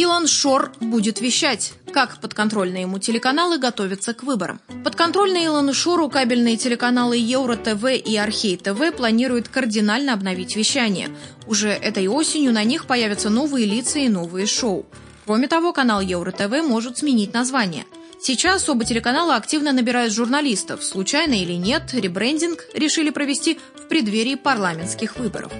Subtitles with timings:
[0.00, 1.74] Илон Шор будет вещать.
[1.92, 4.58] Как подконтрольные ему телеканалы готовятся к выборам.
[4.82, 11.10] Подконтрольные Илону Шору кабельные телеканалы Евро ТВ и Архей ТВ планируют кардинально обновить вещание.
[11.46, 14.86] Уже этой осенью на них появятся новые лица и новые шоу.
[15.26, 17.84] Кроме того, канал Евро ТВ может сменить название.
[18.22, 20.82] Сейчас оба телеканала активно набирают журналистов.
[20.82, 25.52] Случайно или нет, ребрендинг решили провести в преддверии парламентских выборов.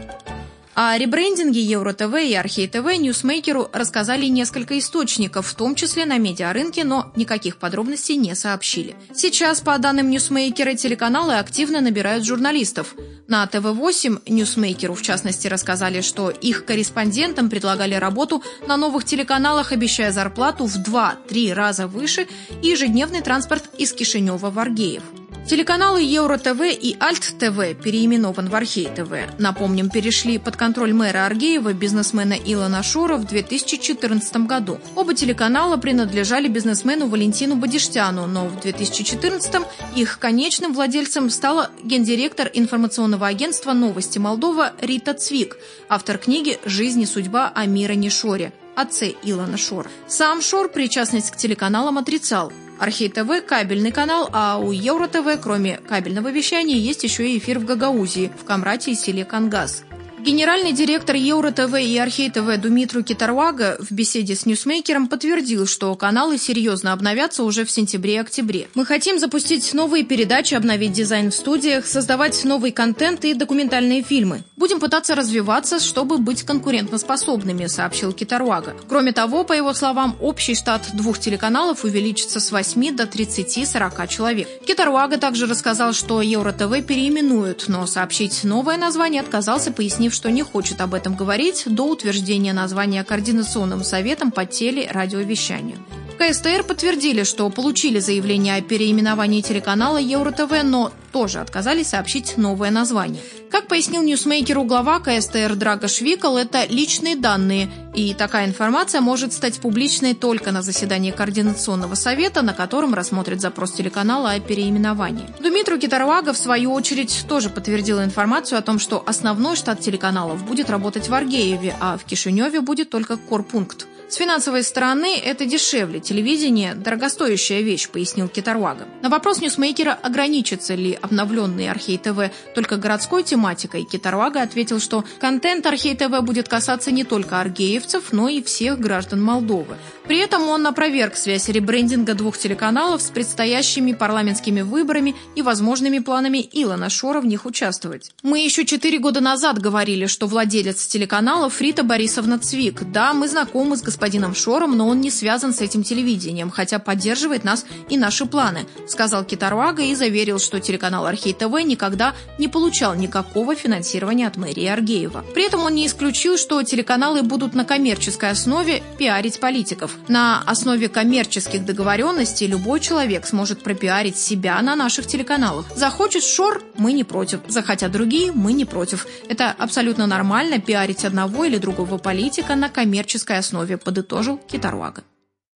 [0.83, 7.13] О ребрендинге Евро-ТВ и Архей-ТВ Ньюсмейкеру рассказали несколько источников, в том числе на медиарынке, но
[7.17, 8.97] никаких подробностей не сообщили.
[9.15, 12.95] Сейчас, по данным Ньюсмейкера, телеканалы активно набирают журналистов.
[13.29, 20.13] На ТВ-8 Ньюсмейкеру, в частности, рассказали, что их корреспондентам предлагали работу на новых телеканалах, обещая
[20.13, 22.27] зарплату в 2-3 раза выше
[22.63, 25.03] и ежедневный транспорт из Кишинева в Оргеев.
[25.51, 29.13] Телеканалы Евро ТВ и Альт ТВ переименован в Орхей ТВ.
[29.41, 34.79] Напомним, перешли под контроль мэра Аргеева, бизнесмена Илона Шора в 2014 году.
[34.95, 43.27] Оба телеканала принадлежали бизнесмену Валентину Бодиштяну, но в 2014 их конечным владельцем стала гендиректор информационного
[43.27, 45.57] агентства «Новости Молдова» Рита Цвик,
[45.89, 49.91] автор книги «Жизнь и судьба Амира Нишоре» отце Илона Шора.
[50.07, 52.53] Сам Шор причастность к телеканалам отрицал.
[52.81, 57.59] Архей ТВ– кабельный канал, а у Евро ТВ, кроме кабельного вещания, есть еще и эфир
[57.59, 59.85] в Гагаузии, в Камрате и селе Кангас.
[60.23, 66.93] Генеральный директор Евро-ТВ и Орхей-ТВ Думитру Китарвага в беседе с Ньюсмейкером подтвердил, что каналы серьезно
[66.93, 68.69] обновятся уже в сентябре-октябре.
[68.75, 74.43] «Мы хотим запустить новые передачи, обновить дизайн в студиях, создавать новый контент и документальные фильмы.
[74.57, 78.77] Будем пытаться развиваться, чтобы быть конкурентоспособными»,— сообщил Китарвага.
[78.89, 84.49] Кроме того, по его словам, общий штат двух телеканалов увеличится с 8 до 30-40 человек.
[84.67, 90.43] Китарвага также рассказал, что Евро-ТВ переименуют, но сообщить новое название отказался, пояснив, заявив, что не
[90.43, 95.79] хочет об этом говорить до утверждения названия Координационным советом по телерадиовещанию.
[96.21, 103.23] КСТР подтвердили, что получили заявление о переименовании телеканала Евро-ТВ, но тоже отказались сообщить новое название.
[103.51, 109.61] Как пояснил ньюсмейкеру глава КСТР Драгош Викол, это личные данные, и такая информация может стать
[109.61, 115.25] публичной только на заседании Координационного совета, на котором рассмотрит запрос телеканала о переименовании.
[115.41, 120.69] Думитру Китарвага, в свою очередь, тоже подтвердил информацию о том, что основной штат телеканалов будет
[120.69, 123.87] работать в Оргееве, а в Кишиневе будет только корпункт.
[124.11, 126.01] С финансовой стороны это дешевле.
[126.01, 128.89] Телевидение– дорогостоящая вещь, пояснил Китарвага.
[129.03, 135.65] На вопрос ньюсмейкера, ограничится ли обновленный Орхей ТВ только городской тематикой, Китарвага ответил, что контент
[135.65, 139.77] Орхей ТВ будет касаться не только аргеевцев, но и всех граждан Молдовы.
[140.09, 146.39] При этом он опроверг связь ребрендинга двух телеканалов с предстоящими парламентскими выборами и возможными планами
[146.53, 148.11] Илона Шора в них участвовать.
[148.25, 152.83] Мы еще четыре года назад говорили, что владелец телеканалов Рита Борисовна Цвик.
[152.91, 157.45] Да, мы знакомы с господином Шором, но он не связан с этим телевидением, хотя поддерживает
[157.45, 162.95] нас и наши планы, сказал Китаруага и заверил, что телеканал Архей ТВ никогда не получал
[162.95, 165.23] никакого финансирования от мэрии Аргеева.
[165.35, 169.95] При этом он не исключил, что телеканалы будут на коммерческой основе пиарить политиков.
[170.09, 175.67] На основе коммерческих договоренностей любой человек сможет пропиарить себя на наших телеканалах.
[175.77, 177.41] Захочет Шор, мы не против.
[177.49, 179.07] Захотят другие, мы не против.
[179.29, 185.03] Это абсолютно нормально пиарить одного или другого политика на коммерческой основе, подытожил Китаруага.